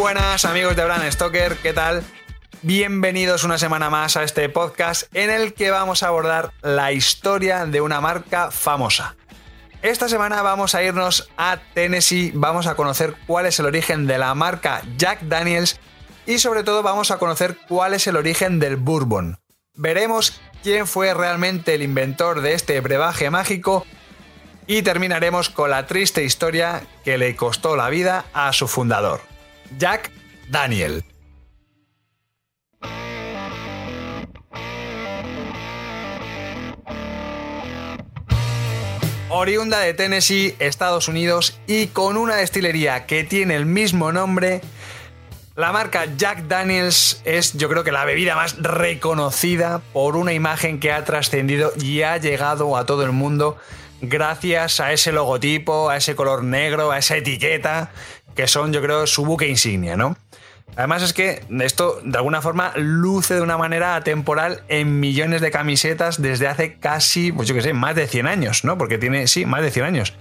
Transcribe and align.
Buenas 0.00 0.46
amigos 0.46 0.76
de 0.76 0.84
Brand 0.84 1.12
Stoker, 1.12 1.56
¿qué 1.56 1.74
tal? 1.74 2.02
Bienvenidos 2.62 3.44
una 3.44 3.58
semana 3.58 3.90
más 3.90 4.16
a 4.16 4.22
este 4.22 4.48
podcast 4.48 5.14
en 5.14 5.28
el 5.28 5.52
que 5.52 5.70
vamos 5.70 6.02
a 6.02 6.08
abordar 6.08 6.52
la 6.62 6.90
historia 6.92 7.66
de 7.66 7.82
una 7.82 8.00
marca 8.00 8.50
famosa. 8.50 9.14
Esta 9.82 10.08
semana 10.08 10.40
vamos 10.40 10.74
a 10.74 10.82
irnos 10.82 11.28
a 11.36 11.58
Tennessee, 11.74 12.32
vamos 12.34 12.66
a 12.66 12.76
conocer 12.76 13.14
cuál 13.26 13.44
es 13.44 13.58
el 13.60 13.66
origen 13.66 14.06
de 14.06 14.16
la 14.16 14.34
marca 14.34 14.80
Jack 14.96 15.20
Daniels 15.24 15.78
y 16.24 16.38
sobre 16.38 16.64
todo 16.64 16.82
vamos 16.82 17.10
a 17.10 17.18
conocer 17.18 17.58
cuál 17.68 17.92
es 17.92 18.06
el 18.06 18.16
origen 18.16 18.58
del 18.58 18.76
bourbon. 18.76 19.38
Veremos 19.74 20.40
quién 20.62 20.86
fue 20.86 21.12
realmente 21.12 21.74
el 21.74 21.82
inventor 21.82 22.40
de 22.40 22.54
este 22.54 22.80
brebaje 22.80 23.28
mágico 23.28 23.84
y 24.66 24.80
terminaremos 24.80 25.50
con 25.50 25.68
la 25.68 25.86
triste 25.86 26.24
historia 26.24 26.84
que 27.04 27.18
le 27.18 27.36
costó 27.36 27.76
la 27.76 27.90
vida 27.90 28.24
a 28.32 28.54
su 28.54 28.66
fundador. 28.66 29.29
Jack 29.78 30.10
Daniel. 30.48 31.04
Oriunda 39.28 39.78
de 39.78 39.94
Tennessee, 39.94 40.56
Estados 40.58 41.06
Unidos, 41.06 41.60
y 41.68 41.86
con 41.86 42.16
una 42.16 42.34
destilería 42.34 43.06
que 43.06 43.22
tiene 43.22 43.54
el 43.54 43.64
mismo 43.64 44.10
nombre, 44.10 44.60
la 45.54 45.72
marca 45.72 46.06
Jack 46.16 46.48
Daniels 46.48 47.22
es 47.24 47.52
yo 47.52 47.68
creo 47.68 47.84
que 47.84 47.92
la 47.92 48.04
bebida 48.04 48.34
más 48.34 48.56
reconocida 48.58 49.80
por 49.92 50.16
una 50.16 50.32
imagen 50.32 50.80
que 50.80 50.90
ha 50.90 51.04
trascendido 51.04 51.72
y 51.80 52.02
ha 52.02 52.16
llegado 52.16 52.76
a 52.76 52.86
todo 52.86 53.04
el 53.04 53.12
mundo 53.12 53.56
gracias 54.00 54.80
a 54.80 54.92
ese 54.92 55.12
logotipo, 55.12 55.90
a 55.90 55.96
ese 55.96 56.16
color 56.16 56.42
negro, 56.42 56.90
a 56.90 56.98
esa 56.98 57.16
etiqueta 57.16 57.92
que 58.34 58.46
son, 58.46 58.72
yo 58.72 58.82
creo, 58.82 59.06
su 59.06 59.24
buque 59.24 59.48
insignia, 59.48 59.96
¿no? 59.96 60.16
Además 60.76 61.02
es 61.02 61.12
que 61.12 61.42
esto 61.60 62.00
de 62.04 62.16
alguna 62.16 62.42
forma 62.42 62.72
luce 62.76 63.34
de 63.34 63.42
una 63.42 63.58
manera 63.58 63.96
atemporal 63.96 64.62
en 64.68 65.00
millones 65.00 65.40
de 65.40 65.50
camisetas 65.50 66.22
desde 66.22 66.46
hace 66.46 66.76
casi, 66.76 67.32
pues 67.32 67.48
yo 67.48 67.54
qué 67.54 67.62
sé, 67.62 67.72
más 67.72 67.96
de 67.96 68.06
100 68.06 68.26
años, 68.26 68.64
¿no? 68.64 68.78
Porque 68.78 68.98
tiene, 68.98 69.26
sí, 69.26 69.46
más 69.46 69.62
de 69.62 69.70
100 69.70 69.86
años. 69.86 70.14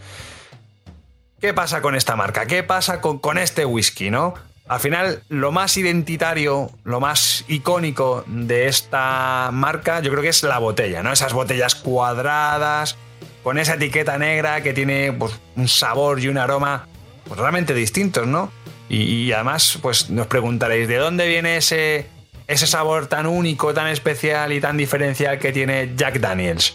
¿Qué 1.40 1.54
pasa 1.54 1.82
con 1.82 1.96
esta 1.96 2.16
marca? 2.16 2.46
¿Qué 2.48 2.64
pasa 2.64 3.00
con, 3.00 3.38
este 3.38 3.64
whisky, 3.64 4.10
no? 4.10 4.34
Al 4.68 4.80
final, 4.80 5.24
lo 5.30 5.52
más 5.52 5.78
identitario, 5.78 6.70
lo 6.84 7.00
más 7.00 7.46
icónico 7.48 8.24
de 8.28 8.68
esta 8.68 9.50
marca, 9.54 10.02
yo 10.02 10.12
creo 10.12 10.22
que 10.22 10.30
es 10.30 10.44
la 10.44 10.60
botella, 10.60 11.02
¿no? 11.02 11.12
Esas 11.12 11.34
botellas 11.34 11.76
cuadradas, 11.76 12.98
con 13.44 13.58
esa 13.58 13.76
etiqueta 13.76 14.18
negra 14.18 14.62
que 14.62 14.74
tiene 14.74 15.14
pues, 15.14 15.34
un 15.56 15.68
sabor 15.68 16.20
y 16.20 16.28
un 16.28 16.38
aroma 16.38 16.88
pues, 17.30 17.40
realmente 17.40 17.74
distintos, 17.74 18.28
¿no? 18.28 18.52
Y, 18.90 19.32
además, 19.32 19.78
pues 19.84 20.10
nos 20.10 20.26
preguntaréis, 20.26 20.88
¿de 20.88 20.98
dónde 20.98 21.28
viene 21.28 21.58
ese, 21.58 22.08
ese 22.48 22.66
sabor 22.66 23.06
tan 23.06 23.28
único, 23.28 23.72
tan 23.72 23.88
especial 23.88 24.52
y 24.52 24.60
tan 24.60 24.78
diferencial 24.78 25.38
que 25.38 25.52
tiene 25.52 25.94
Jack 25.96 26.20
Daniels? 26.20 26.74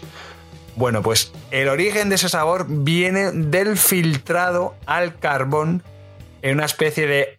Bueno, 0.77 1.03
pues 1.03 1.33
el 1.51 1.67
origen 1.67 2.07
de 2.07 2.15
ese 2.15 2.29
sabor 2.29 2.67
viene 2.69 3.31
del 3.33 3.77
filtrado 3.77 4.75
al 4.85 5.19
carbón 5.19 5.83
en 6.41 6.55
una 6.55 6.65
especie 6.65 7.05
de 7.05 7.37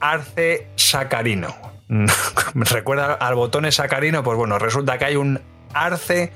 arce 0.00 0.66
sacarino. 0.74 1.54
¿Me 1.88 2.06
recuerda 2.54 3.14
al 3.14 3.36
botón 3.36 3.70
sacarino? 3.70 4.24
Pues 4.24 4.36
bueno, 4.36 4.58
resulta 4.58 4.98
que 4.98 5.04
hay 5.04 5.16
un 5.16 5.40
arce 5.72 6.32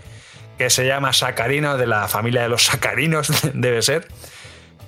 que 0.56 0.70
se 0.70 0.86
llama 0.86 1.12
sacarino 1.12 1.76
de 1.76 1.86
la 1.86 2.06
familia 2.06 2.42
de 2.42 2.48
los 2.48 2.64
sacarinos, 2.64 3.28
debe 3.54 3.82
ser. 3.82 4.06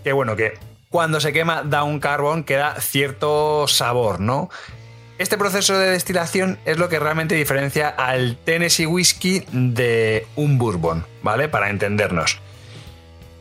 Que 0.05 0.13
bueno, 0.13 0.37
que 0.37 0.55
cuando 0.95 1.19
se 1.19 1.33
quema 1.33 1.65
da 1.65 1.83
un 1.83 1.99
carbón 1.99 2.45
que 2.45 2.55
da 2.55 2.81
cierto 2.81 3.67
sabor, 3.67 4.21
¿no? 4.21 4.49
Este 5.19 5.37
proceso 5.37 5.77
de 5.77 5.91
destilación 5.91 6.57
es 6.67 6.79
lo 6.79 6.89
que 6.89 7.01
realmente 7.01 7.35
diferencia 7.35 7.89
al 7.89 8.37
Tennessee 8.37 8.87
Whiskey 8.87 9.45
de 9.51 10.25
un 10.37 10.57
Bourbon, 10.57 11.05
¿vale? 11.21 11.49
Para 11.49 11.71
entendernos. 11.71 12.39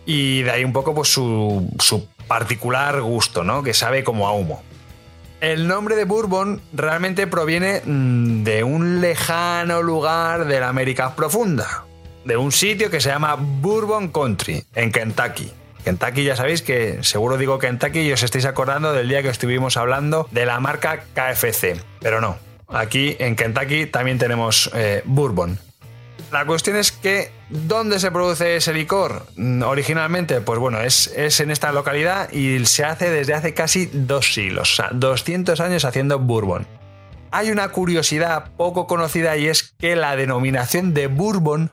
Y 0.03 0.41
de 0.41 0.49
ahí 0.49 0.63
un 0.63 0.73
poco 0.73 0.95
pues, 0.95 1.09
su, 1.09 1.71
su 1.77 2.07
particular 2.27 2.99
gusto, 3.01 3.43
¿no? 3.43 3.61
Que 3.61 3.75
sabe 3.75 4.03
como 4.03 4.27
a 4.27 4.31
humo. 4.31 4.63
El 5.39 5.67
nombre 5.67 5.95
de 5.95 6.05
Bourbon 6.05 6.59
realmente 6.73 7.27
proviene 7.27 7.83
mm, 7.85 8.43
de 8.45 8.63
un 8.63 8.99
lejano 8.99 9.83
lugar 9.83 10.45
de 10.45 10.59
la 10.59 10.69
América 10.69 11.15
profunda, 11.15 11.85
de 12.25 12.35
un 12.35 12.51
sitio 12.51 12.89
que 12.89 12.99
se 12.99 13.09
llama 13.09 13.35
Bourbon 13.37 14.07
Country, 14.07 14.65
en 14.73 14.91
Kentucky. 14.91 15.51
Kentucky 15.83 16.23
ya 16.23 16.35
sabéis 16.35 16.61
que 16.61 17.03
seguro 17.03 17.37
digo 17.37 17.59
Kentucky 17.59 18.01
y 18.01 18.11
os 18.11 18.23
estáis 18.23 18.45
acordando 18.45 18.93
del 18.93 19.09
día 19.09 19.21
que 19.21 19.29
estuvimos 19.29 19.77
hablando 19.77 20.27
de 20.31 20.45
la 20.45 20.59
marca 20.59 21.03
KFC, 21.13 21.81
pero 21.99 22.21
no. 22.21 22.37
Aquí 22.69 23.15
en 23.19 23.35
Kentucky 23.35 23.85
también 23.85 24.17
tenemos 24.17 24.71
eh, 24.73 25.01
bourbon. 25.05 25.59
La 26.31 26.45
cuestión 26.45 26.77
es 26.77 26.91
que, 26.91 27.31
¿dónde 27.49 27.99
se 27.99 28.09
produce 28.09 28.55
ese 28.55 28.73
licor? 28.73 29.27
Mm, 29.35 29.61
originalmente, 29.61 30.41
pues 30.41 30.57
bueno, 30.57 30.81
es, 30.81 31.07
es, 31.15 31.39
en 31.39 31.51
esta 31.51 31.71
localidad 31.71 32.31
y 32.31 32.65
se 32.65 32.83
hace 32.83 33.11
desde 33.11 33.35
hace 33.35 33.53
casi 33.53 33.87
dos 33.93 34.33
siglos, 34.33 34.73
o 34.73 34.75
sea, 34.75 34.89
200 34.93 35.59
años 35.59 35.85
haciendo 35.85 36.17
bourbon. 36.17 36.65
Hay 37.29 37.51
una 37.51 37.67
curiosidad 37.69 38.51
poco 38.57 38.87
conocida 38.87 39.37
y 39.37 39.47
es 39.47 39.75
que 39.77 39.95
la 39.95 40.15
denominación 40.15 40.93
de 40.93 41.07
bourbon 41.07 41.71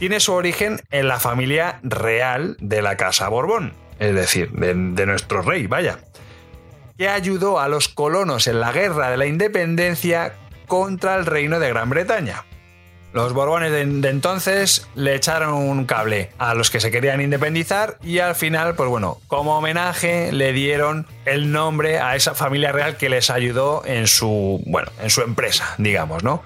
tiene 0.00 0.18
su 0.18 0.32
origen 0.32 0.80
en 0.90 1.08
la 1.08 1.20
familia 1.20 1.78
real 1.82 2.56
de 2.58 2.80
la 2.80 2.96
Casa 2.96 3.28
Borbón, 3.28 3.74
es 3.98 4.14
decir, 4.14 4.50
de, 4.50 4.74
nuestro 5.04 5.42
rey, 5.42 5.66
vaya, 5.66 5.98
que 6.96 7.06
ayudó 7.06 7.60
a 7.60 7.68
los 7.68 7.88
colonos 7.88 8.46
en 8.46 8.60
la 8.60 8.72
guerra 8.72 9.10
de 9.10 9.18
la 9.18 9.26
independencia 9.26 10.32
contra 10.66 11.16
el 11.16 11.26
reino 11.26 11.60
de 11.60 11.68
Gran 11.68 11.90
Bretaña. 11.90 12.46
Los 13.12 13.34
Borbones 13.34 13.72
de, 13.72 14.08
entonces 14.08 14.88
le 14.94 15.16
echaron 15.16 15.52
un 15.52 15.84
cable 15.84 16.30
a 16.38 16.54
los 16.54 16.70
que 16.70 16.80
se 16.80 16.90
querían 16.90 17.20
independizar 17.20 17.98
y 18.02 18.20
al 18.20 18.34
final, 18.34 18.76
pues 18.76 18.88
bueno, 18.88 19.18
como 19.26 19.58
homenaje 19.58 20.32
le 20.32 20.54
dieron 20.54 21.06
el 21.26 21.52
nombre 21.52 21.98
a 21.98 22.16
esa 22.16 22.34
familia 22.34 22.72
real 22.72 22.96
que 22.96 23.10
les 23.10 23.28
ayudó 23.28 23.82
en 23.84 24.06
su, 24.06 24.62
bueno, 24.64 24.90
en 25.02 25.10
su 25.10 25.20
empresa, 25.20 25.74
digamos, 25.76 26.22
¿no? 26.22 26.42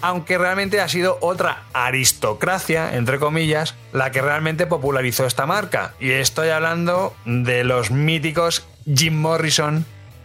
Aunque 0.00 0.38
realmente 0.38 0.80
ha 0.80 0.88
sido 0.88 1.18
otra 1.20 1.64
aristocracia, 1.72 2.96
entre 2.96 3.18
comillas, 3.18 3.74
la 3.92 4.10
que 4.10 4.22
realmente 4.22 4.66
popularizó 4.66 5.26
esta 5.26 5.46
marca. 5.46 5.94
Y 6.00 6.10
estoy 6.10 6.48
hablando 6.50 7.14
de 7.24 7.64
los 7.64 7.90
míticos 7.90 8.66
Jim 8.92 9.20
Morrison, 9.20 9.84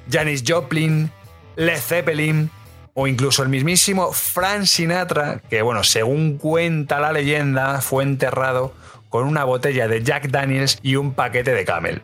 Janis 0.09 0.43
Joplin, 0.47 1.11
Led 1.55 1.79
Zeppelin 1.79 2.49
o 2.93 3.07
incluso 3.07 3.43
el 3.43 3.49
mismísimo 3.49 4.11
Frank 4.13 4.65
Sinatra, 4.65 5.41
que 5.49 5.61
bueno, 5.61 5.83
según 5.83 6.37
cuenta 6.37 6.99
la 6.99 7.11
leyenda, 7.11 7.81
fue 7.81 8.03
enterrado 8.03 8.73
con 9.09 9.25
una 9.25 9.43
botella 9.43 9.87
de 9.87 10.03
Jack 10.03 10.29
Daniels 10.29 10.79
y 10.81 10.95
un 10.95 11.13
paquete 11.13 11.53
de 11.53 11.65
Camel. 11.65 12.01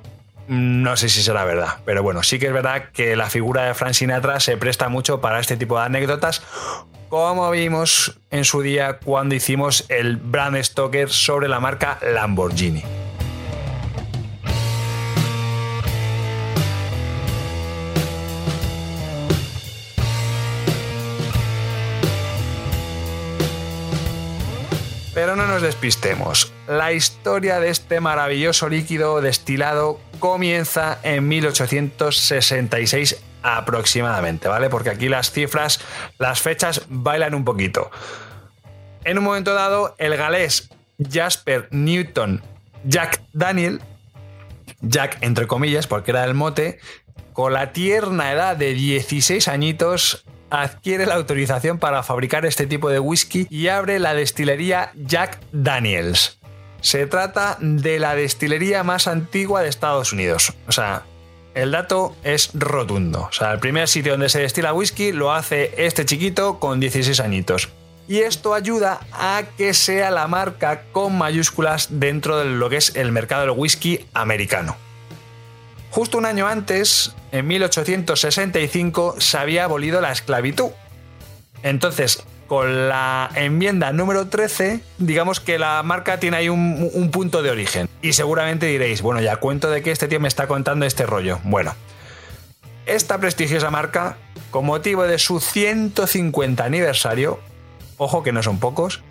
No 0.47 0.97
sé 0.97 1.09
si 1.09 1.21
será 1.21 1.45
verdad, 1.45 1.77
pero 1.85 2.01
bueno, 2.01 2.23
sí 2.23 2.39
que 2.39 2.47
es 2.47 2.53
verdad 2.53 2.85
que 2.91 3.15
la 3.15 3.29
figura 3.29 3.65
de 3.65 3.75
Frank 3.75 3.93
Sinatra 3.93 4.39
se 4.39 4.57
presta 4.57 4.89
mucho 4.89 5.21
para 5.21 5.39
este 5.39 5.57
tipo 5.57 5.77
de 5.77 5.85
anécdotas, 5.85 6.41
como 7.09 7.49
vimos 7.49 8.19
en 8.29 8.45
su 8.45 8.61
día 8.61 8.99
cuando 9.03 9.35
hicimos 9.35 9.85
el 9.89 10.17
brand 10.17 10.61
Stoker 10.63 11.09
sobre 11.09 11.47
la 11.47 11.59
marca 11.59 11.97
Lamborghini. 12.01 12.83
Pero 25.15 25.35
no 25.35 25.47
nos 25.47 25.61
despistemos. 25.61 26.53
La 26.67 26.93
historia 26.93 27.59
de 27.59 27.69
este 27.69 27.99
maravilloso 27.99 28.69
líquido 28.69 29.19
destilado 29.19 29.99
comienza 30.19 30.99
en 31.03 31.27
1866 31.27 33.17
aproximadamente, 33.43 34.47
¿vale? 34.47 34.69
Porque 34.69 34.89
aquí 34.89 35.09
las 35.09 35.31
cifras, 35.31 35.79
las 36.17 36.41
fechas 36.41 36.83
bailan 36.89 37.33
un 37.33 37.45
poquito. 37.45 37.91
En 39.03 39.17
un 39.17 39.23
momento 39.23 39.53
dado, 39.53 39.95
el 39.97 40.17
galés 40.17 40.69
Jasper 40.99 41.67
Newton 41.71 42.41
Jack 42.83 43.21
Daniel 43.33 43.81
Jack 44.81 45.17
entre 45.21 45.47
comillas, 45.47 45.87
porque 45.87 46.11
era 46.11 46.23
el 46.23 46.33
mote, 46.33 46.79
con 47.33 47.53
la 47.53 47.73
tierna 47.73 48.31
edad 48.31 48.55
de 48.55 48.73
16 48.73 49.47
añitos 49.47 50.25
adquiere 50.49 51.05
la 51.05 51.15
autorización 51.15 51.77
para 51.77 52.03
fabricar 52.03 52.45
este 52.45 52.65
tipo 52.65 52.89
de 52.89 52.99
whisky 52.99 53.47
y 53.49 53.67
abre 53.67 53.99
la 53.99 54.13
destilería 54.13 54.91
Jack 54.95 55.39
Daniels. 55.51 56.39
Se 56.81 57.05
trata 57.05 57.57
de 57.59 57.99
la 57.99 58.15
destilería 58.15 58.83
más 58.83 59.07
antigua 59.07 59.61
de 59.61 59.69
Estados 59.69 60.13
Unidos. 60.13 60.53
O 60.67 60.71
sea, 60.71 61.03
el 61.55 61.71
dato 61.71 62.15
es 62.23 62.51
rotundo. 62.53 63.27
O 63.29 63.31
sea, 63.31 63.53
el 63.53 63.59
primer 63.59 63.87
sitio 63.87 64.13
donde 64.13 64.29
se 64.29 64.39
destila 64.39 64.73
whisky 64.73 65.11
lo 65.11 65.33
hace 65.33 65.73
este 65.77 66.05
chiquito 66.05 66.59
con 66.59 66.79
16 66.79 67.19
añitos. 67.19 67.69
Y 68.07 68.19
esto 68.19 68.53
ayuda 68.55 69.01
a 69.11 69.43
que 69.57 69.73
sea 69.73 70.09
la 70.09 70.27
marca 70.27 70.83
con 70.91 71.17
mayúsculas 71.17 71.87
dentro 71.91 72.37
de 72.39 72.45
lo 72.45 72.69
que 72.69 72.77
es 72.77 72.95
el 72.95 73.11
mercado 73.11 73.41
del 73.41 73.51
whisky 73.51 74.05
americano. 74.13 74.75
Justo 75.91 76.17
un 76.17 76.25
año 76.25 76.47
antes, 76.47 77.13
en 77.31 77.47
1865, 77.47 79.15
se 79.19 79.37
había 79.37 79.63
abolido 79.63 80.01
la 80.01 80.11
esclavitud. 80.11 80.69
Entonces, 81.61 82.23
con 82.49 82.89
la 82.89 83.29
enmienda 83.35 83.93
número 83.93 84.27
13, 84.27 84.81
digamos 84.97 85.39
que 85.39 85.57
la 85.57 85.81
marca 85.83 86.19
tiene 86.19 86.35
ahí 86.35 86.49
un, 86.49 87.09
punto 87.13 87.41
de 87.41 87.51
origen. 87.51 87.87
Y 88.01 88.11
seguramente 88.11 88.65
diréis, 88.65 89.01
bueno, 89.01 89.21
ya 89.21 89.37
cuento 89.37 89.69
de 89.69 89.81
que 89.81 89.91
este 89.91 90.09
tío 90.09 90.19
me 90.19 90.27
está 90.27 90.47
contando 90.47 90.85
este 90.85 91.05
rollo. 91.05 91.39
Bueno, 91.43 91.73
esta 92.85 93.17
prestigiosa 93.19 93.69
marca, 93.69 94.17
con 94.51 94.65
motivo 94.65 95.03
de 95.03 95.17
su 95.17 95.39
150 95.39 96.65
aniversario, 96.65 97.39
ojo 97.97 98.23
que 98.23 98.33
no 98.33 98.43
son 98.43 98.59
pocos, 98.59 99.01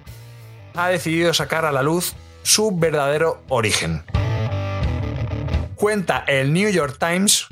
ha 0.74 0.88
decidido 0.88 1.32
sacar 1.32 1.64
a 1.64 1.72
la 1.72 1.82
luz 1.82 2.14
su 2.42 2.76
verdadero 2.76 3.40
origen 3.48 4.04
cuenta 5.78 6.24
el 6.26 6.52
New 6.52 6.68
York 6.70 6.96
Times, 6.98 7.46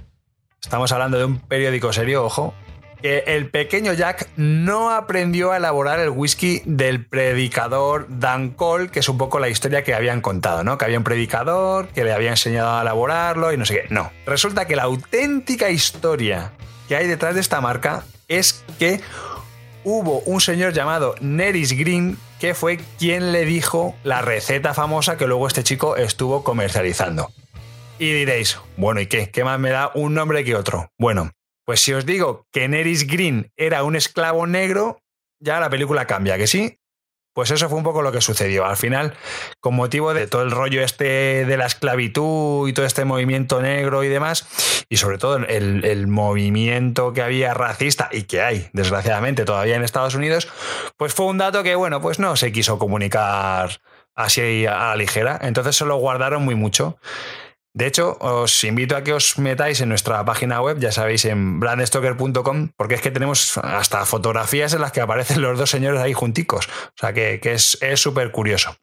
estamos 0.61 0.91
hablando 0.91 1.17
de 1.17 1.25
un 1.25 1.39
periódico 1.39 1.93
serio, 1.93 2.25
ojo, 2.25 2.55
que 3.01 3.25
el 3.27 3.51
pequeño 3.51 3.93
Jack 3.93 4.29
no 4.37 4.91
aprendió 4.91 5.53
a 5.53 5.59
elaborar 5.59 6.01
el 6.01 6.11
whisky 6.11 6.63
del 6.65 7.05
predicador 7.05 8.07
Dan 8.09 8.51
Cole, 8.51 8.89
que 8.89 9.01
es 9.01 9.09
un 9.09 9.19
poco 9.19 9.39
la 9.39 9.49
historia 9.49 9.85
que 9.85 9.95
habían 9.95 10.21
contado, 10.21 10.65
¿no? 10.65 10.79
Que 10.79 10.85
había 10.87 10.99
un 10.99 11.05
predicador 11.05 11.89
que 11.89 12.05
le 12.05 12.13
había 12.13 12.31
enseñado 12.31 12.77
a 12.77 12.83
elaborarlo 12.83 13.53
y 13.53 13.57
no 13.57 13.65
sé 13.65 13.75
qué. 13.75 13.87
No, 13.91 14.11
resulta 14.25 14.67
que 14.67 14.77
la 14.77 14.85
auténtica 14.85 15.71
historia 15.71 16.53
que 16.89 16.97
hay 16.97 17.07
detrás 17.07 17.35
de 17.35 17.41
esta 17.41 17.61
marca 17.61 18.05
es 18.29 18.65
que 18.79 19.01
hubo 19.85 20.21
un 20.21 20.41
señor 20.41 20.73
llamado 20.73 21.15
Neris 21.21 21.73
Green 21.73 22.19
que 22.41 22.55
fue 22.55 22.79
quien 22.99 23.33
le 23.33 23.45
dijo 23.45 23.95
la 24.05 24.21
receta 24.21 24.75
famosa 24.75 25.17
que 25.17 25.27
luego 25.27 25.47
este 25.47 25.65
chico 25.65 25.97
estuvo 25.97 26.45
comercializando. 26.45 27.31
Y 27.99 28.13
diréis, 28.13 28.59
bueno, 28.77 29.01
¿y 29.01 29.07
qué? 29.07 29.31
¿Qué 29.31 29.43
más 29.43 29.59
me 29.59 29.71
da 29.71 29.91
un 29.95 30.13
nombre 30.13 30.45
que 30.45 30.55
otro? 30.55 30.91
Bueno, 30.99 31.31
pues 31.67 31.81
si 31.81 31.93
os 31.93 32.07
digo 32.07 32.47
que 32.53 32.69
Neris 32.69 33.07
Green 33.09 33.53
era 33.57 33.83
un 33.83 33.97
esclavo 33.97 34.47
negro, 34.47 35.03
ya 35.41 35.59
la 35.59 35.69
película 35.69 36.07
cambia, 36.07 36.39
¿que 36.39 36.47
sí? 36.47 36.79
Pues 37.35 37.51
eso 37.51 37.69
fue 37.69 37.77
un 37.77 37.85
poco 37.85 38.01
lo 38.03 38.13
que 38.13 38.21
sucedió. 38.21 38.65
Al 38.65 38.77
final, 38.77 39.15
con 39.61 39.75
motivo 39.75 40.15
de 40.15 40.29
todo 40.29 40.43
el 40.43 40.53
rollo 40.53 40.81
este 40.81 41.45
de 41.45 41.57
la 41.57 41.67
esclavitud 41.67 42.69
y 42.69 42.73
todo 42.73 42.87
este 42.87 43.05
movimiento 43.05 43.61
negro 43.61 44.05
y 44.05 44.09
demás, 44.09 44.87
y 44.89 44.97
sobre 44.97 45.19
todo 45.19 45.37
el, 45.37 45.85
el, 45.85 46.07
movimiento 46.07 47.13
que 47.13 47.21
había 47.21 47.53
racista 47.53 48.09
y 48.13 48.23
que 48.23 48.41
hay, 48.41 48.71
desgraciadamente, 48.73 49.45
todavía 49.45 49.75
en 49.75 49.83
Estados 49.83 50.15
Unidos, 50.15 50.49
pues 50.97 51.13
fue 51.13 51.27
un 51.27 51.37
dato 51.37 51.65
que, 51.65 51.75
bueno, 51.75 52.01
pues 52.01 52.21
no 52.21 52.37
se 52.37 52.53
quiso 52.53 52.79
comunicar 52.79 53.81
así 54.15 54.67
a 54.67 54.79
la 54.79 54.97
ligera. 54.97 55.39
Entonces 55.43 55.77
se 55.77 55.85
lo 55.85 55.97
guardaron 55.97 56.45
muy 56.45 56.55
mucho. 56.55 56.97
De 57.77 57.87
hecho, 57.87 58.17
os 58.21 58.65
invito 58.65 58.97
a 58.97 59.05
que 59.05 59.13
os 59.13 59.37
metáis 59.37 59.83
en 59.83 59.91
nuestra 59.91 60.25
página 60.25 60.63
web, 60.63 60.79
ya 60.81 60.91
sabéis, 60.93 61.27
en 61.27 61.61
brandstoker.com, 61.61 62.71
porque 62.75 62.95
es 62.95 63.03
que 63.03 63.11
tenemos 63.11 63.59
hasta 63.59 64.07
fotografías 64.07 64.73
en 64.73 64.81
las 64.81 64.93
que 64.93 65.03
aparecen 65.03 65.43
los 65.43 65.59
dos 65.59 65.69
señores 65.69 66.01
ahí 66.01 66.15
junticos. 66.15 66.69
O 66.69 66.99
sea 66.99 67.13
que, 67.13 67.39
es 67.43 67.79
súper 67.97 68.31
curioso. 68.31 68.75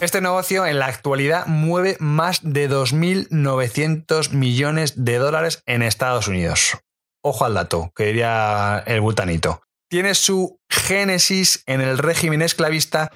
Este 0.00 0.20
negocio 0.20 0.66
en 0.66 0.80
la 0.80 0.86
actualidad 0.86 1.46
mueve 1.46 1.96
más 2.00 2.40
de 2.42 2.68
2.900 2.68 4.32
millones 4.32 5.04
de 5.04 5.18
dólares 5.18 5.62
en 5.66 5.82
Estados 5.82 6.26
Unidos. 6.26 6.76
Ojo 7.22 7.44
al 7.44 7.54
dato, 7.54 7.92
que 7.94 8.06
diría 8.06 8.82
el 8.84 9.00
butanito. 9.00 9.62
Tiene 9.88 10.16
su 10.16 10.58
génesis 10.68 11.62
en 11.66 11.80
el 11.80 11.98
régimen 11.98 12.42
esclavista 12.42 13.12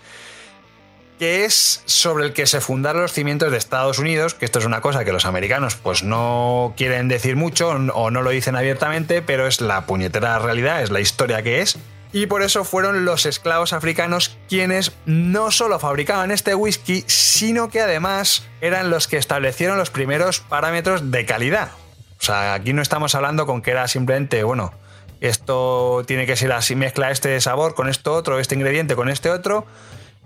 que 1.19 1.45
es 1.45 1.83
sobre 1.87 2.25
el 2.25 2.33
que 2.33 2.47
se 2.47 2.61
fundaron 2.61 3.03
los 3.03 3.13
cimientos 3.13 3.51
de 3.51 3.59
Estados 3.59 3.99
Unidos, 3.99 4.35
que 4.35 4.45
esto 4.45 4.59
es 4.59 4.65
una 4.65 4.81
cosa 4.81 5.05
que 5.05 5.13
los 5.13 5.25
americanos 5.25 5.77
pues 5.77 6.03
no 6.03 6.75
quieren 6.77 7.09
decir 7.09 7.37
mucho 7.37 7.71
o 7.71 8.11
no 8.11 8.23
lo 8.23 8.31
dicen 8.31 8.57
abiertamente, 8.57 9.23
pero 9.23 9.47
es 9.47 9.61
la 9.61 9.87
puñetera 9.87 10.39
realidad, 10.39 10.83
es 10.83 10.91
la 10.91 11.01
historia 11.01 11.43
que 11.43 11.61
es. 11.61 11.79
Y 12.13 12.27
por 12.27 12.43
eso 12.43 12.65
fueron 12.65 13.05
los 13.05 13.27
esclavos 13.27 13.73
africanos 13.73 14.37
quienes 14.49 14.93
no 15.05 15.51
solo 15.51 15.79
fabricaban 15.79 16.31
este 16.31 16.55
whisky, 16.55 17.05
sino 17.07 17.69
que 17.69 17.81
además 17.81 18.45
eran 18.61 18.91
los 18.91 19.09
que 19.09 19.17
establecieron 19.17 19.77
los 19.77 19.91
primeros 19.91 20.41
parámetros 20.41 21.11
de 21.11 21.27
calidad. 21.27 21.71
O 22.19 22.25
sea, 22.25 22.55
aquí 22.55 22.73
no 22.73 22.81
estamos 22.81 23.15
hablando 23.15 23.45
con 23.45 23.61
que 23.61 23.73
era 23.73 23.87
simplemente, 23.89 24.43
bueno, 24.45 24.73
esto 25.21 26.05
tiene 26.07 26.27
que 26.27 26.37
ser 26.37 26.53
así, 26.53 26.75
mezcla 26.75 27.11
este 27.11 27.41
sabor 27.41 27.75
con 27.75 27.89
esto 27.89 28.15
otro, 28.15 28.39
este 28.39 28.55
ingrediente 28.55 28.97
con 28.97 29.09
este 29.09 29.31
otro, 29.31 29.67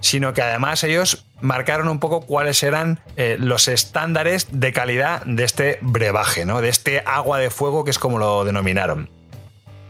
sino 0.00 0.32
que 0.32 0.42
además 0.42 0.82
ellos 0.84 1.24
marcaron 1.40 1.88
un 1.88 2.00
poco 2.00 2.22
cuáles 2.22 2.62
eran 2.62 3.00
eh, 3.16 3.36
los 3.38 3.68
estándares 3.68 4.48
de 4.50 4.72
calidad 4.72 5.22
de 5.24 5.44
este 5.44 5.78
brebaje, 5.80 6.44
¿no? 6.44 6.60
de 6.60 6.68
este 6.68 7.02
agua 7.06 7.38
de 7.38 7.50
fuego 7.50 7.84
que 7.84 7.90
es 7.90 7.98
como 7.98 8.18
lo 8.18 8.44
denominaron. 8.44 9.08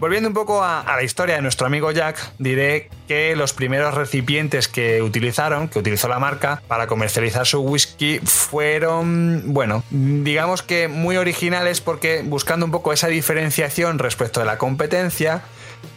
Volviendo 0.01 0.31
un 0.31 0.35
poco 0.35 0.65
a, 0.65 0.83
la 0.87 1.03
historia 1.03 1.35
de 1.35 1.43
nuestro 1.43 1.67
amigo 1.67 1.91
Jack, 1.91 2.33
diré 2.39 2.89
que 3.07 3.37
los 3.37 3.53
primeros 3.53 3.93
recipientes 3.93 4.67
que 4.67 5.03
utilizaron, 5.03 5.69
que 5.69 5.79
utilizó 5.79 6.09
la 6.09 6.19
marca 6.19 6.63
para 6.69 6.87
comercializar 6.87 7.47
su 7.47 7.61
whisky, 7.61 8.19
fueron, 8.21 9.53
bueno, 9.53 9.85
digamos 9.91 10.63
que 10.63 10.89
muy 10.89 11.19
originales 11.19 11.83
porque 11.83 12.23
buscando 12.25 12.65
un 12.65 12.73
poco 12.73 12.95
esa 12.95 13.09
diferenciación 13.09 13.99
respecto 13.99 14.41
de 14.41 14.47
la 14.47 14.57
competencia, 14.57 15.43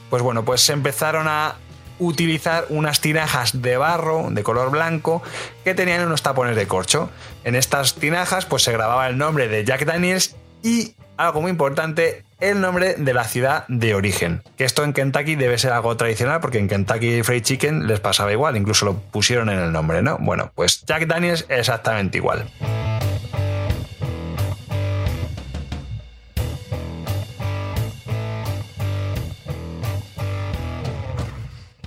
pues 0.09 0.21
bueno, 0.21 0.44
pues 0.44 0.59
se 0.59 0.74
empezaron 0.74 1.30
a 1.30 1.56
utilizar 2.00 2.66
unas 2.69 3.02
tinajas 3.02 3.62
de 3.62 3.78
barro 3.78 4.30
de 4.30 4.44
color 4.44 4.71
blanco 4.71 5.21
que 5.64 5.76
tenían 5.76 6.06
unos 6.06 6.21
tapones 6.21 6.56
de 6.56 6.68
corcho. 6.68 7.09
En 7.44 7.56
estas 7.56 7.95
tinajas 7.95 8.45
pues 8.45 8.64
se 8.64 8.71
grababa 8.71 9.07
el 9.07 9.18
nombre 9.18 9.47
de 9.47 9.64
Jack 9.64 9.85
Daniels 9.85 10.35
y 10.62 10.95
algo 11.18 11.42
muy 11.42 11.52
importante, 11.52 12.23
el 12.40 12.59
nombre 12.59 12.95
de 12.95 13.14
la 13.14 13.23
ciudad 13.26 13.66
de 13.68 13.95
origen. 13.95 14.42
Que 14.57 14.66
esto 14.66 14.83
en 14.83 14.94
Kentucky 14.94 15.35
debe 15.35 15.57
ser 15.57 15.71
algo 15.71 15.95
tradicional 15.95 16.42
porque 16.42 16.57
en 16.57 16.68
Kentucky 16.68 17.23
Fried 17.23 17.44
Chicken 17.44 17.88
les 17.88 18.00
pasaba 18.00 18.31
igual, 18.31 18.57
incluso 18.57 18.85
lo 18.85 18.95
pusieron 18.95 19.50
en 19.50 19.59
el 19.59 19.71
nombre, 19.71 20.02
¿no? 20.02 20.18
Bueno, 20.19 20.52
pues 20.56 20.83
Jack 20.85 21.07
Daniels 21.07 21.45
exactamente 21.50 22.18
igual. 22.18 22.50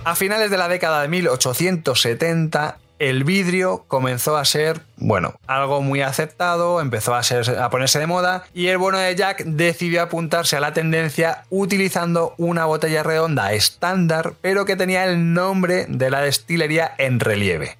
A 0.07 0.15
finales 0.15 0.49
de 0.49 0.57
la 0.57 0.69
década 0.69 1.01
de 1.01 1.09
1870, 1.09 2.77
el 2.97 3.25
vidrio 3.25 3.83
comenzó 3.89 4.37
a 4.37 4.45
ser, 4.45 4.79
bueno, 4.95 5.33
algo 5.47 5.81
muy 5.81 6.01
aceptado, 6.01 6.79
empezó 6.79 7.13
a, 7.13 7.69
ponerse 7.69 7.99
de 7.99 8.07
moda 8.07 8.45
y 8.53 8.67
el 8.67 8.77
bueno 8.77 8.99
de 8.99 9.13
Jack 9.13 9.43
decidió 9.43 10.01
apuntarse 10.01 10.55
a 10.55 10.61
la 10.61 10.71
tendencia 10.71 11.43
utilizando 11.49 12.35
una 12.37 12.63
botella 12.63 13.03
redonda 13.03 13.51
estándar, 13.51 14.31
pero 14.39 14.63
que 14.63 14.77
tenía 14.77 15.03
el 15.03 15.33
nombre 15.33 15.87
de 15.89 16.09
la 16.09 16.21
destilería 16.21 16.95
en 16.97 17.19
relieve. 17.19 17.77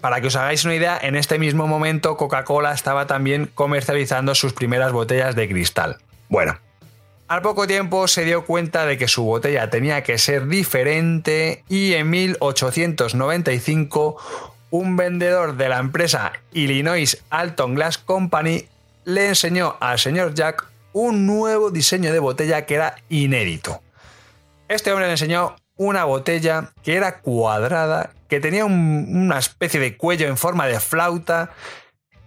Para 0.00 0.20
que 0.20 0.26
os 0.26 0.34
hagáis 0.34 0.64
una 0.64 0.74
idea, 0.74 0.98
en 1.00 1.14
este 1.14 1.38
mismo 1.38 1.68
momento 1.68 2.16
Coca-Cola 2.16 2.72
estaba 2.72 3.06
también 3.06 3.48
comercializando 3.54 4.34
sus 4.34 4.54
primeras 4.54 4.90
botellas 4.90 5.36
de 5.36 5.48
cristal. 5.48 5.98
Bueno, 6.28 6.58
al 7.30 7.40
poco 7.42 7.66
tiempo 7.68 8.08
se 8.08 8.24
dio 8.24 8.44
cuenta 8.44 8.86
de 8.86 8.98
que 8.98 9.06
su 9.06 9.22
botella 9.22 9.70
tenía 9.70 10.02
que 10.02 10.18
ser 10.18 10.48
diferente 10.48 11.62
y 11.68 11.92
en 11.92 12.10
1895 12.10 14.16
un 14.70 14.96
vendedor 14.96 15.56
de 15.56 15.68
la 15.68 15.78
empresa 15.78 16.32
Illinois 16.52 17.22
Alton 17.30 17.76
Glass 17.76 17.98
Company 17.98 18.66
le 19.04 19.28
enseñó 19.28 19.76
al 19.78 20.00
señor 20.00 20.34
Jack 20.34 20.66
un 20.92 21.28
nuevo 21.28 21.70
diseño 21.70 22.12
de 22.12 22.18
botella 22.18 22.66
que 22.66 22.74
era 22.74 22.96
inédito. 23.08 23.80
Este 24.66 24.90
hombre 24.90 25.06
le 25.06 25.12
enseñó 25.12 25.54
una 25.76 26.02
botella 26.02 26.72
que 26.82 26.96
era 26.96 27.20
cuadrada, 27.20 28.10
que 28.26 28.40
tenía 28.40 28.64
una 28.64 29.38
especie 29.38 29.78
de 29.78 29.96
cuello 29.96 30.26
en 30.26 30.36
forma 30.36 30.66
de 30.66 30.80
flauta 30.80 31.52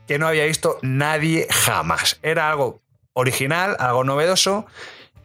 que 0.08 0.18
no 0.18 0.28
había 0.28 0.46
visto 0.46 0.80
nadie 0.82 1.46
jamás. 1.50 2.20
Era 2.24 2.50
algo 2.50 2.80
original, 3.12 3.76
algo 3.80 4.06
novedoso 4.06 4.66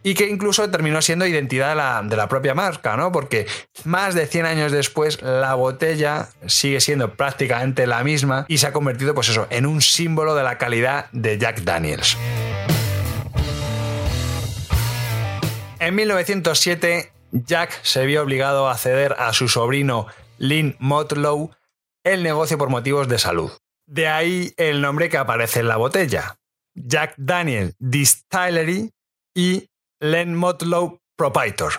y 0.03 0.13
que 0.13 0.27
incluso 0.27 0.69
terminó 0.69 1.01
siendo 1.01 1.25
identidad 1.25 1.69
de 1.69 1.75
la, 1.75 2.01
de 2.03 2.15
la, 2.15 2.27
propia 2.27 2.53
marca, 2.53 2.95
¿no? 2.95 3.11
Porque 3.11 3.47
más 3.83 4.15
de 4.15 4.27
100 4.27 4.45
años 4.45 4.71
después 4.71 5.21
la 5.21 5.55
botella 5.55 6.29
sigue 6.47 6.79
siendo 6.79 7.15
prácticamente 7.15 7.87
la 7.87 8.03
misma 8.03 8.45
y 8.47 8.59
se 8.59 8.67
ha 8.67 8.73
convertido, 8.73 9.13
pues 9.13 9.29
eso, 9.29 9.47
en 9.49 9.65
un 9.65 9.81
símbolo 9.81 10.35
de 10.35 10.43
la 10.43 10.57
calidad 10.57 11.07
de 11.11 11.37
Jack 11.37 11.61
Daniels. 11.61 12.17
En 15.79 15.95
1907, 15.95 17.11
Jack 17.31 17.79
se 17.83 18.05
vio 18.05 18.21
obligado 18.21 18.69
a 18.69 18.77
ceder 18.77 19.15
a 19.17 19.31
su 19.33 19.47
sobrino 19.47 20.07
Lynn 20.37 20.75
Motlow 20.79 21.51
el 22.03 22.23
negocio 22.23 22.57
por 22.57 22.69
motivos 22.69 23.07
de 23.07 23.19
salud. 23.19 23.51
De 23.85 24.07
ahí 24.07 24.53
el 24.57 24.81
nombre 24.81 25.09
que 25.09 25.17
aparece 25.17 25.61
en 25.61 25.67
la 25.67 25.77
botella. 25.77 26.37
Jack 26.75 27.15
Daniel 27.17 27.75
Distillery 27.79 28.91
y 29.35 29.69
Len 30.01 30.33
Motlow 30.33 31.01
Proprietor. 31.17 31.73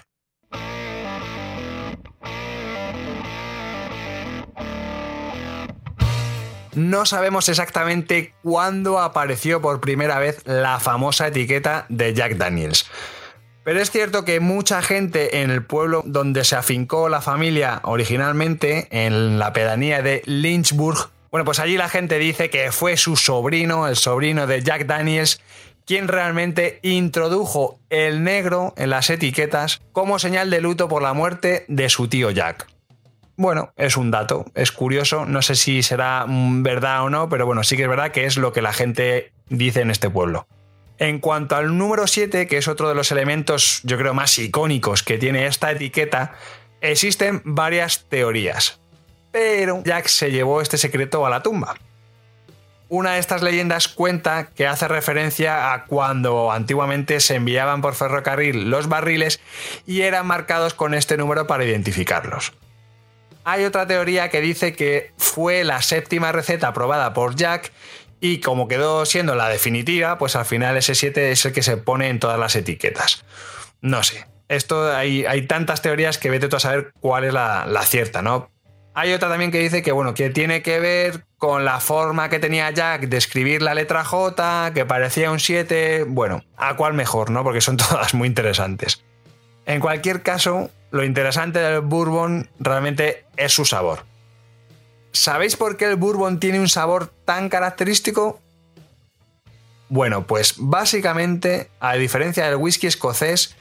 No 6.75 7.07
sabemos 7.07 7.49
exactamente 7.49 8.35
cuándo 8.43 8.99
apareció 8.99 9.63
por 9.63 9.81
primera 9.81 10.19
vez 10.19 10.43
la 10.47 10.79
famosa 10.81 11.29
etiqueta 11.29 11.87
de 11.89 12.13
Jack 12.13 12.37
Daniels. 12.37 12.91
Pero 13.65 13.81
es 13.81 13.91
cierto 13.91 14.27
que 14.27 14.39
mucha 14.39 14.83
gente 14.83 15.41
en 15.41 15.51
el 15.51 15.65
pueblo 15.65 16.03
donde 16.05 16.45
se 16.45 16.57
afincó 16.57 17.09
la 17.09 17.23
familia 17.23 17.81
originalmente, 17.85 18.87
en 18.91 19.39
la 19.39 19.55
pedanía 19.55 20.03
de 20.03 20.23
Lynchburg, 20.27 21.11
bueno, 21.31 21.45
pues 21.45 21.61
allí 21.61 21.77
la 21.77 21.89
gente 21.89 22.19
dice 22.19 22.51
que 22.51 22.73
fue 22.73 22.97
su 22.97 23.15
sobrino, 23.17 23.87
el 23.87 23.95
sobrino 23.95 24.49
de 24.49 24.63
Jack 24.63 24.87
Daniels, 24.87 25.41
quien 25.91 26.07
realmente 26.07 26.79
introdujo 26.83 27.81
el 27.91 28.23
negro 28.23 28.75
en 28.77 28.91
las 28.91 29.11
etiquetas 29.11 29.83
como 29.91 30.21
señal 30.21 30.49
de 30.49 30.61
luto 30.61 30.87
por 30.87 31.03
la 31.03 31.15
muerte 31.15 31.65
de 31.67 31.89
su 31.89 32.07
tío 32.07 32.31
Jack. 32.31 32.69
Bueno, 33.35 33.73
es 33.77 33.97
un 33.97 34.13
dato, 34.13 34.45
es 34.55 34.71
curioso, 34.71 35.25
no 35.27 35.43
sé 35.43 35.57
si 35.57 35.83
será 35.83 36.27
verdad 36.29 37.03
o 37.03 37.11
no, 37.11 37.29
pero 37.29 37.45
bueno, 37.45 37.65
sí 37.65 37.77
que 37.77 37.83
es 37.83 37.89
verdad 37.89 38.13
que 38.13 38.25
es 38.25 38.37
lo 38.37 38.53
que 38.53 38.63
la 38.63 38.73
gente 38.73 39.33
dice 39.49 39.81
en 39.81 39.91
este 39.91 40.09
pueblo. 40.09 40.47
En 40.99 41.19
cuanto 41.19 41.57
al 41.57 41.77
número 41.77 42.07
7, 42.07 42.47
que 42.47 42.59
es 42.59 42.69
otro 42.69 42.89
de 42.89 42.95
los 42.95 43.11
elementos, 43.11 43.81
yo 43.83 43.99
creo, 43.99 44.15
más 44.15 44.39
icónicos 44.39 45.03
que 45.03 45.19
tiene 45.19 45.47
esta 45.47 45.73
etiqueta, 45.73 46.35
existen 46.81 47.43
varias 47.45 48.05
teorías. 48.09 48.79
Pero 49.33 49.83
Jack 49.85 50.07
se 50.07 50.31
llevó 50.31 50.61
este 50.61 50.79
secreto 50.79 51.27
a 51.27 51.31
la 51.31 51.43
tumba. 51.43 51.75
Una 52.91 53.13
de 53.13 53.21
estas 53.21 53.41
leyendas 53.41 53.87
cuenta 53.87 54.49
que 54.49 54.67
hace 54.67 54.89
referencia 54.89 55.73
a 55.73 55.85
cuando 55.85 56.51
antiguamente 56.51 57.21
se 57.21 57.37
enviaban 57.37 57.83
por 57.83 57.95
ferrocarril 57.95 58.69
los 58.69 58.89
barriles 58.89 59.39
y 59.87 60.01
eran 60.01 60.27
marcados 60.27 60.75
con 60.75 60.95
este 60.95 61.17
número 61.17 61.47
para 61.47 61.65
identificarlos. 61.65 62.53
Hay 63.45 63.65
otra 63.65 63.87
teoría 63.87 64.29
que 64.29 64.41
dice 64.41 64.75
que 64.75 65.13
fue 65.17 65.63
la 65.63 65.83
séptima 65.83 66.33
receta 66.33 66.67
aprobada 66.67 67.15
por 67.15 67.37
Jack 67.37 67.71
y 68.21 68.41
como 68.41 68.67
quedó 68.67 69.07
siendo 69.07 69.37
la 69.37 69.49
definitiva, 69.49 70.19
pues 70.19 70.35
al 70.35 70.45
final 70.45 70.77
ese 70.77 70.97
7 70.97 71.31
es 71.31 71.45
el 71.45 71.53
que 71.53 71.63
se 71.63 71.77
pone 71.77 72.09
en 72.09 72.19
todas 72.19 72.41
las 72.41 72.57
etiquetas. 72.57 73.25
No 73.81 74.03
sé. 74.03 74.27
Esto 74.49 74.93
hay, 74.93 75.25
hay 75.27 75.47
tantas 75.47 75.81
teorías 75.81 76.19
que 76.19 76.29
vete 76.29 76.49
tú 76.49 76.57
a 76.57 76.61
saber 76.61 76.91
cuál 76.99 77.23
es 77.23 77.33
la, 77.33 77.67
la 77.67 77.83
cierta, 77.83 78.21
¿no? 78.21 78.51
Hay 79.01 79.15
otra 79.15 79.31
también 79.31 79.51
que 79.51 79.61
dice 79.61 79.81
que, 79.81 79.93
bueno, 79.93 80.13
que 80.13 80.29
tiene 80.29 80.61
que 80.61 80.79
ver 80.79 81.25
con 81.39 81.65
la 81.65 81.81
forma 81.81 82.29
que 82.29 82.39
tenía 82.39 82.71
Jack 82.71 83.09
de 83.09 83.17
escribir 83.17 83.63
la 83.63 83.73
letra 83.73 84.05
J, 84.05 84.73
que 84.75 84.85
parecía 84.85 85.31
un 85.31 85.41
7. 85.41 86.05
Bueno, 86.07 86.45
a 86.59 86.77
cuál 86.77 86.93
mejor, 86.93 87.31
¿no? 87.31 87.43
Porque 87.43 87.63
son 87.63 87.77
todas 87.79 88.13
muy 88.13 88.29
interesantes. 88.29 89.03
En 89.65 89.81
cualquier 89.81 90.23
caso, 90.23 90.69
lo 90.91 91.03
interesante 91.03 91.61
del 91.61 91.81
bourbon 91.81 92.51
realmente 92.59 93.25
es 93.39 93.55
su 93.55 93.65
sabor. 93.65 94.01
¿Sabéis 95.13 95.57
por 95.57 95.79
qué 95.79 95.87
el 95.87 95.97
bourbon 95.97 96.39
tiene 96.39 96.61
un 96.61 96.69
sabor 96.69 97.11
tan 97.25 97.49
característico? 97.49 98.39
Bueno, 99.89 100.27
pues 100.27 100.57
básicamente, 100.59 101.71
a 101.81 101.95
diferencia 101.95 102.45
del 102.45 102.57
whisky 102.57 102.87
escocés, 102.87 103.57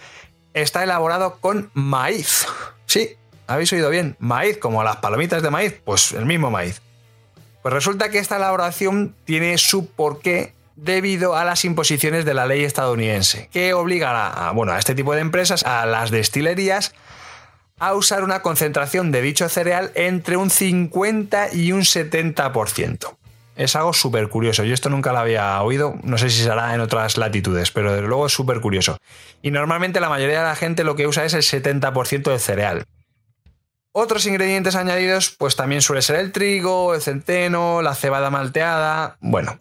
está 0.53 0.83
elaborado 0.83 1.37
con 1.39 1.71
maíz. 1.73 2.45
Sí, 2.87 3.15
habéis 3.49 3.73
oído 3.73 3.89
bien, 3.89 4.15
maíz, 4.19 4.57
como 4.57 4.83
las 4.83 4.97
palomitas 4.97 5.41
de 5.41 5.49
maíz, 5.49 5.81
pues 5.83 6.13
el 6.13 6.25
mismo 6.25 6.51
maíz. 6.51 6.81
Pues 7.63 7.73
resulta 7.73 8.09
que 8.09 8.19
esta 8.19 8.37
elaboración 8.37 9.15
tiene 9.25 9.57
su 9.57 9.87
porqué 9.87 10.53
debido 10.75 11.35
a 11.35 11.43
las 11.43 11.65
imposiciones 11.65 12.25
de 12.25 12.33
la 12.35 12.45
ley 12.45 12.63
estadounidense, 12.63 13.49
que 13.51 13.73
obliga 13.73 14.27
a, 14.27 14.51
bueno, 14.51 14.71
a 14.71 14.79
este 14.79 14.95
tipo 14.95 15.13
de 15.13 15.21
empresas, 15.21 15.63
a 15.63 15.85
las 15.87 16.11
destilerías, 16.11 16.93
a 17.79 17.95
usar 17.95 18.23
una 18.23 18.41
concentración 18.41 19.11
de 19.11 19.21
dicho 19.21 19.49
cereal 19.49 19.91
entre 19.95 20.37
un 20.37 20.49
50 20.49 21.53
y 21.53 21.71
un 21.71 21.81
70%. 21.81 23.17
Es 23.55 23.75
algo 23.75 23.91
súper 23.91 24.29
curioso. 24.29 24.63
Yo 24.63 24.73
esto 24.73 24.89
nunca 24.89 25.11
lo 25.11 25.17
había 25.17 25.61
oído. 25.61 25.95
No 26.03 26.17
sé 26.17 26.29
si 26.29 26.43
será 26.43 26.73
en 26.73 26.79
otras 26.79 27.17
latitudes, 27.17 27.71
pero 27.71 27.91
desde 27.93 28.07
luego 28.07 28.27
es 28.27 28.31
súper 28.31 28.61
curioso. 28.61 28.97
Y 29.41 29.51
normalmente 29.51 29.99
la 29.99 30.07
mayoría 30.07 30.39
de 30.39 30.45
la 30.45 30.55
gente 30.55 30.85
lo 30.85 30.95
que 30.95 31.07
usa 31.07 31.25
es 31.25 31.33
el 31.33 31.41
70% 31.41 32.31
de 32.31 32.39
cereal. 32.39 32.85
Otros 33.91 34.25
ingredientes 34.27 34.75
añadidos, 34.75 35.35
pues 35.37 35.55
también 35.55 35.81
suele 35.81 36.01
ser 36.01 36.17
el 36.17 36.31
trigo, 36.31 36.93
el 36.93 37.01
centeno, 37.01 37.81
la 37.81 37.95
cebada 37.95 38.29
malteada. 38.29 39.17
Bueno, 39.19 39.59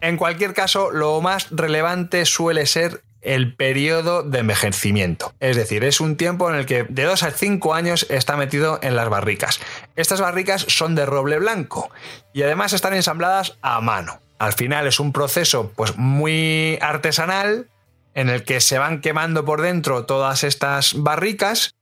en 0.00 0.16
cualquier 0.16 0.52
caso, 0.52 0.90
lo 0.90 1.20
más 1.20 1.48
relevante 1.50 2.24
suele 2.24 2.66
ser 2.66 3.02
el 3.20 3.54
periodo 3.54 4.22
de 4.22 4.40
envejecimiento. 4.40 5.32
Es 5.40 5.56
decir, 5.56 5.84
es 5.84 6.00
un 6.00 6.16
tiempo 6.16 6.48
en 6.48 6.56
el 6.56 6.66
que 6.66 6.84
de 6.84 7.04
2 7.04 7.22
a 7.22 7.30
5 7.30 7.74
años 7.74 8.06
está 8.10 8.36
metido 8.36 8.78
en 8.82 8.96
las 8.96 9.08
barricas. 9.08 9.60
Estas 9.96 10.20
barricas 10.20 10.64
son 10.68 10.94
de 10.94 11.06
roble 11.06 11.38
blanco 11.38 11.90
y 12.32 12.42
además 12.42 12.72
están 12.72 12.94
ensambladas 12.94 13.58
a 13.60 13.80
mano. 13.80 14.20
Al 14.38 14.52
final 14.52 14.86
es 14.86 15.00
un 15.00 15.12
proceso 15.12 15.72
pues 15.74 15.96
muy 15.96 16.78
artesanal 16.80 17.68
en 18.14 18.28
el 18.28 18.44
que 18.44 18.60
se 18.60 18.78
van 18.78 19.00
quemando 19.00 19.44
por 19.44 19.62
dentro 19.62 20.04
todas 20.04 20.44
estas 20.44 20.94
barricas 20.94 21.74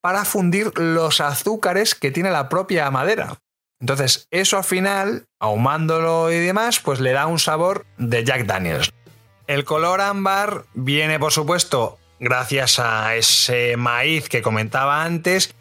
para 0.00 0.24
fundir 0.24 0.76
los 0.78 1.20
azúcares 1.20 1.94
que 1.94 2.10
tiene 2.10 2.30
la 2.30 2.48
propia 2.48 2.90
madera. 2.90 3.38
Entonces, 3.80 4.26
eso 4.30 4.56
al 4.56 4.64
final, 4.64 5.26
ahumándolo 5.38 6.32
y 6.32 6.38
demás, 6.38 6.80
pues 6.80 7.00
le 7.00 7.12
da 7.12 7.26
un 7.26 7.38
sabor 7.38 7.86
de 7.96 8.24
Jack 8.24 8.46
Daniels. 8.46 8.92
El 9.46 9.64
color 9.64 10.00
ámbar 10.00 10.64
viene, 10.74 11.18
por 11.18 11.32
supuesto, 11.32 11.98
gracias 12.18 12.78
a 12.78 13.14
ese 13.14 13.76
maíz 13.76 14.28
que 14.28 14.42
comentaba 14.42 15.04
antes, 15.04 15.54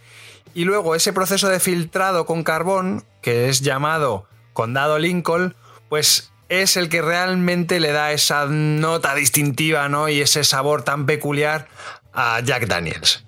y 0.54 0.64
luego 0.64 0.96
ese 0.96 1.14
proceso 1.14 1.50
de 1.50 1.60
filtrado 1.60 2.26
con 2.26 2.44
carbón, 2.44 3.06
que 3.22 3.50
es 3.50 3.62
llamado 3.62 4.28
condado 4.54 4.98
Lincoln, 4.98 5.56
pues 5.88 6.32
es 6.50 6.78
el 6.78 6.90
que 6.90 7.04
realmente 7.04 7.80
le 7.80 7.92
da 7.92 8.12
esa 8.12 8.48
nota 8.48 9.14
distintiva 9.14 9.88
¿no? 9.88 10.10
y 10.10 10.22
ese 10.22 10.44
sabor 10.44 10.82
tan 10.82 11.06
peculiar 11.06 11.68
a 12.12 12.40
Jack 12.40 12.66
Daniels. 12.66 13.27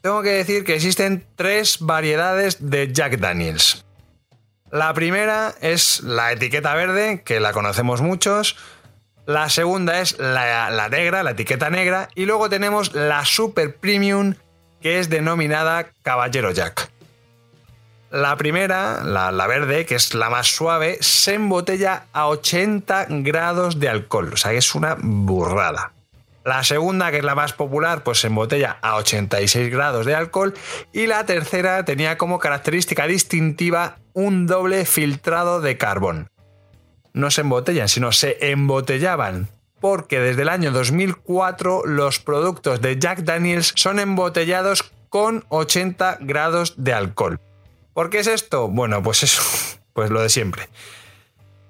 Tengo 0.00 0.22
que 0.22 0.30
decir 0.30 0.64
que 0.64 0.74
existen 0.74 1.26
tres 1.36 1.78
variedades 1.80 2.70
de 2.70 2.90
Jack 2.92 3.18
Daniels. 3.18 3.84
La 4.70 4.94
primera 4.94 5.52
es 5.60 6.00
la 6.00 6.32
etiqueta 6.32 6.74
verde, 6.74 7.22
que 7.24 7.40
la 7.40 7.52
conocemos 7.52 8.00
muchos. 8.00 8.56
La 9.26 9.50
segunda 9.50 10.00
es 10.00 10.18
la, 10.18 10.88
negra, 10.90 11.22
la 11.22 11.32
etiqueta 11.32 11.68
negra. 11.68 12.08
Y 12.14 12.24
luego 12.24 12.48
tenemos 12.48 12.94
la 12.94 13.24
Super 13.26 13.76
Premium, 13.76 14.34
que 14.80 15.00
es 15.00 15.10
denominada 15.10 15.90
Caballero 16.02 16.50
Jack. 16.52 16.88
La 18.10 18.36
primera, 18.36 19.04
la, 19.04 19.30
la, 19.32 19.46
verde, 19.46 19.86
que 19.86 19.96
es 19.96 20.14
la 20.14 20.30
más 20.30 20.48
suave, 20.48 20.98
se 21.00 21.34
embotella 21.34 22.06
a 22.12 22.28
80 22.28 23.06
grados 23.08 23.78
de 23.78 23.88
alcohol. 23.88 24.32
O 24.32 24.36
sea 24.36 24.52
es 24.52 24.74
una 24.74 24.96
burrada. 24.98 25.92
La 26.44 26.64
segunda, 26.64 27.10
que 27.10 27.18
es 27.18 27.24
la 27.24 27.34
más 27.34 27.52
popular, 27.52 28.02
pues 28.02 28.20
se 28.20 28.28
embotella 28.28 28.78
a 28.80 28.96
86 28.96 29.70
grados 29.70 30.06
de 30.06 30.14
alcohol. 30.14 30.54
Y 30.92 31.06
la 31.06 31.26
tercera 31.26 31.84
tenía 31.84 32.16
como 32.16 32.38
característica 32.38 33.06
distintiva 33.06 33.98
un 34.14 34.46
doble 34.46 34.86
filtrado 34.86 35.60
de 35.60 35.76
carbón. 35.76 36.30
No 37.12 37.30
se 37.30 37.42
embotellan, 37.42 37.88
sino 37.88 38.12
se 38.12 38.50
embotellaban. 38.50 39.48
Porque 39.80 40.20
desde 40.20 40.42
el 40.42 40.48
año 40.48 40.70
2004 40.72 41.82
los 41.86 42.18
productos 42.18 42.80
de 42.80 42.98
Jack 42.98 43.20
Daniels 43.20 43.72
son 43.76 43.98
embotellados 43.98 44.92
con 45.08 45.44
80 45.48 46.18
grados 46.20 46.74
de 46.76 46.92
alcohol. 46.92 47.40
¿Por 47.92 48.08
qué 48.08 48.20
es 48.20 48.26
esto? 48.26 48.68
Bueno, 48.68 49.02
pues 49.02 49.22
eso, 49.22 49.42
pues 49.92 50.10
lo 50.10 50.22
de 50.22 50.28
siempre 50.28 50.68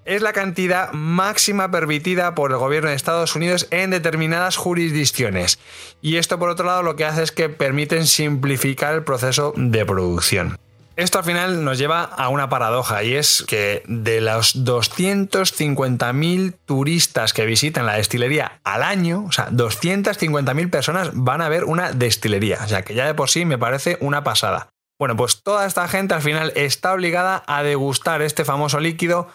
es 0.05 0.23
la 0.23 0.33
cantidad 0.33 0.93
máxima 0.93 1.71
permitida 1.71 2.35
por 2.35 2.51
el 2.51 2.59
gobierno 2.59 2.91
de 2.91 2.97
Estados 2.97 3.37
Unidos 3.37 3.69
en 3.71 3.91
determinadas 3.91 4.57
jurisdicciones. 4.57 5.59
Y 6.01 6.17
esto 6.17 6.39
por 6.39 6.51
otro 6.51 6.67
lado 6.67 6.83
lo 6.83 6.97
que 6.97 7.05
hace 7.05 7.23
es 7.23 7.33
que 7.33 7.49
permiten 7.49 8.07
simplificar 8.07 8.95
el 8.95 9.05
proceso 9.05 9.53
de 9.57 9.85
producción. 9.85 10.59
Esto 10.97 11.19
al 11.19 11.25
final 11.25 11.65
nos 11.65 11.79
lleva 11.79 12.03
a 12.03 12.29
una 12.29 12.51
paradoja 12.51 13.03
y 13.03 13.15
es 13.15 13.45
que 13.49 13.83
de 13.87 14.21
los 14.21 14.55
250.000 14.67 16.55
turistas 16.67 17.33
que 17.33 17.47
visitan 17.47 17.87
la 17.87 17.95
destilería 17.95 18.61
al 18.65 18.83
año, 18.83 19.25
o 19.27 19.33
sea, 19.33 19.49
250.000 19.49 20.71
personas 20.71 21.11
van 21.15 21.41
a 21.41 21.49
ver 21.49 21.65
una 21.65 21.93
destilería, 21.93 22.59
o 22.63 22.69
sea, 22.69 22.83
que 22.83 22.95
ya 22.95 23.07
de 23.07 23.15
por 23.15 23.31
sí 23.31 23.47
me 23.47 23.57
parece 23.57 23.97
una 24.01 24.25
pasada. 24.25 24.69
Bueno, 24.99 25.17
pues 25.17 25.43
toda 25.43 25.65
esta 25.65 25.89
gente 25.89 26.13
al 26.13 26.21
final 26.21 26.53
está 26.55 26.93
obligada 26.93 27.43
a 27.47 27.63
degustar 27.63 28.21
este 28.21 28.45
famoso 28.45 28.81
líquido 28.81 29.29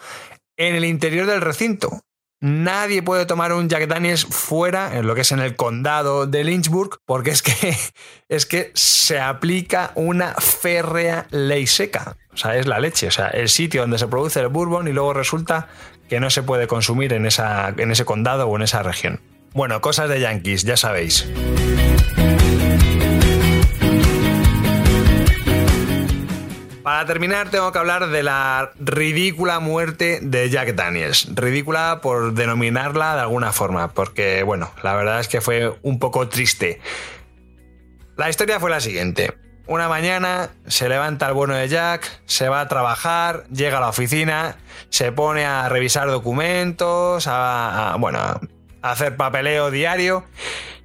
en 0.56 0.74
el 0.74 0.84
interior 0.84 1.26
del 1.26 1.40
recinto. 1.40 2.00
Nadie 2.40 3.02
puede 3.02 3.24
tomar 3.24 3.52
un 3.54 3.68
Jack 3.68 3.86
Daniels 3.86 4.26
fuera, 4.26 4.98
en 4.98 5.06
lo 5.06 5.14
que 5.14 5.22
es 5.22 5.32
en 5.32 5.40
el 5.40 5.56
condado 5.56 6.26
de 6.26 6.44
Lynchburg, 6.44 7.00
porque 7.06 7.30
es 7.30 7.42
que, 7.42 7.76
es 8.28 8.44
que 8.44 8.70
se 8.74 9.18
aplica 9.18 9.92
una 9.94 10.34
férrea 10.34 11.26
ley 11.30 11.66
seca. 11.66 12.16
O 12.32 12.36
sea, 12.36 12.56
es 12.56 12.66
la 12.66 12.78
leche. 12.78 13.08
O 13.08 13.10
sea, 13.10 13.28
el 13.28 13.48
sitio 13.48 13.80
donde 13.80 13.98
se 13.98 14.06
produce 14.06 14.40
el 14.40 14.48
bourbon 14.48 14.86
y 14.86 14.92
luego 14.92 15.14
resulta 15.14 15.68
que 16.08 16.20
no 16.20 16.28
se 16.28 16.42
puede 16.42 16.66
consumir 16.66 17.14
en, 17.14 17.24
esa, 17.24 17.74
en 17.76 17.90
ese 17.90 18.04
condado 18.04 18.46
o 18.46 18.56
en 18.56 18.62
esa 18.62 18.82
región. 18.82 19.20
Bueno, 19.54 19.80
cosas 19.80 20.10
de 20.10 20.20
yankees, 20.20 20.64
ya 20.64 20.76
sabéis. 20.76 21.26
Para 26.96 27.08
terminar, 27.08 27.50
tengo 27.50 27.72
que 27.72 27.78
hablar 27.78 28.08
de 28.08 28.22
la 28.22 28.70
ridícula 28.80 29.60
muerte 29.60 30.18
de 30.22 30.48
Jack 30.48 30.74
Daniels. 30.74 31.28
Ridícula 31.34 32.00
por 32.00 32.32
denominarla 32.32 33.16
de 33.16 33.20
alguna 33.20 33.52
forma, 33.52 33.88
porque, 33.92 34.42
bueno, 34.44 34.70
la 34.82 34.94
verdad 34.94 35.20
es 35.20 35.28
que 35.28 35.42
fue 35.42 35.78
un 35.82 35.98
poco 35.98 36.26
triste. 36.30 36.80
La 38.16 38.30
historia 38.30 38.58
fue 38.60 38.70
la 38.70 38.80
siguiente. 38.80 39.36
Una 39.66 39.90
mañana 39.90 40.48
se 40.68 40.88
levanta 40.88 41.28
el 41.28 41.34
bueno 41.34 41.54
de 41.54 41.68
Jack, 41.68 42.10
se 42.24 42.48
va 42.48 42.62
a 42.62 42.68
trabajar, 42.68 43.44
llega 43.48 43.76
a 43.76 43.82
la 43.82 43.90
oficina, 43.90 44.56
se 44.88 45.12
pone 45.12 45.44
a 45.44 45.68
revisar 45.68 46.08
documentos, 46.08 47.26
a, 47.28 47.94
bueno, 47.98 48.20
a 48.20 48.40
hacer 48.80 49.18
papeleo 49.18 49.70
diario 49.70 50.24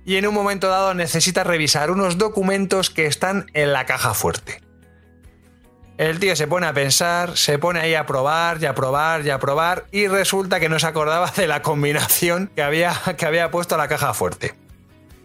y 0.03 0.18
en 0.18 0.27
un 0.27 0.34
momento 0.34 0.68
dado 0.68 0.94
necesita 0.94 1.46
revisar 1.46 1.89
unos 1.89 2.18
documentos 2.18 2.89
que 2.89 3.06
están 3.06 3.46
en 3.53 3.72
la 3.72 3.86
caja 3.86 4.13
fuerte. 4.13 4.70
El 6.01 6.20
tío 6.20 6.36
se 6.36 6.48
pone 6.48 6.65
a 6.65 6.74
pensar, 6.74 7.38
se 7.38 7.60
pone 7.60 7.79
ahí 7.79 7.93
a 7.93 8.08
probar 8.08 8.58
y 8.60 8.65
a 8.65 8.74
probar 8.74 9.24
y 9.24 9.29
a 9.29 9.38
probar 9.38 9.86
y 9.91 10.08
resulta 10.08 10.60
que 10.60 10.67
no 10.67 10.79
se 10.79 10.88
acordaba 10.88 11.29
de 11.29 11.46
la 11.46 11.62
combinación 11.62 12.50
que 12.55 12.63
había, 12.63 13.00
que 13.20 13.27
había 13.27 13.51
puesto 13.51 13.75
a 13.75 13.77
la 13.77 13.88
caja 13.88 14.15
fuerte. 14.15 14.55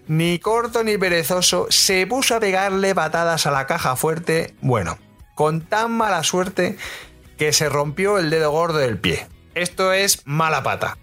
Ni 0.06 0.38
corto 0.38 0.84
ni 0.84 0.98
perezoso 0.98 1.66
se 1.70 2.06
puso 2.06 2.36
a 2.36 2.40
pegarle 2.40 2.94
patadas 2.94 3.46
a 3.46 3.52
la 3.52 3.66
caja 3.66 3.96
fuerte, 3.96 4.54
bueno, 4.60 4.98
con 5.34 5.62
tan 5.62 5.92
mala 5.92 6.22
suerte 6.24 6.76
que 7.38 7.54
se 7.54 7.70
rompió 7.70 8.18
el 8.18 8.28
dedo 8.28 8.50
gordo 8.50 8.76
del 8.76 8.98
pie. 8.98 9.28
Esto 9.54 9.94
es 9.94 10.26
mala 10.26 10.62
pata. 10.62 10.98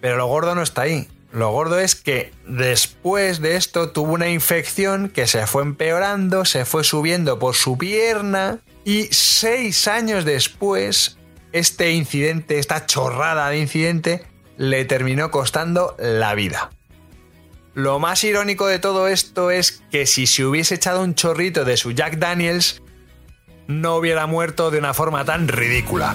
Pero 0.00 0.18
lo 0.18 0.26
gordo 0.26 0.54
no 0.54 0.62
está 0.62 0.82
ahí. 0.82 1.08
Lo 1.36 1.50
gordo 1.50 1.78
es 1.78 1.94
que 1.94 2.32
después 2.46 3.42
de 3.42 3.56
esto 3.56 3.90
tuvo 3.90 4.14
una 4.14 4.30
infección 4.30 5.10
que 5.10 5.26
se 5.26 5.46
fue 5.46 5.64
empeorando, 5.64 6.46
se 6.46 6.64
fue 6.64 6.82
subiendo 6.82 7.38
por 7.38 7.54
su 7.54 7.76
pierna 7.76 8.60
y 8.86 9.08
seis 9.10 9.86
años 9.86 10.24
después, 10.24 11.18
este 11.52 11.92
incidente, 11.92 12.58
esta 12.58 12.86
chorrada 12.86 13.50
de 13.50 13.58
incidente, 13.58 14.24
le 14.56 14.86
terminó 14.86 15.30
costando 15.30 15.94
la 15.98 16.34
vida. 16.34 16.70
Lo 17.74 17.98
más 17.98 18.24
irónico 18.24 18.66
de 18.66 18.78
todo 18.78 19.06
esto 19.06 19.50
es 19.50 19.82
que 19.90 20.06
si 20.06 20.26
se 20.26 20.46
hubiese 20.46 20.76
echado 20.76 21.02
un 21.02 21.14
chorrito 21.14 21.66
de 21.66 21.76
su 21.76 21.92
Jack 21.92 22.16
Daniels, 22.16 22.80
no 23.66 23.96
hubiera 23.96 24.26
muerto 24.26 24.70
de 24.70 24.78
una 24.78 24.94
forma 24.94 25.26
tan 25.26 25.48
ridícula. 25.48 26.14